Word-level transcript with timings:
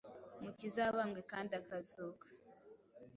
Umukiza 0.39 0.79
wabambwe 0.87 1.21
kandi 1.31 1.51
akazuka. 1.61 2.25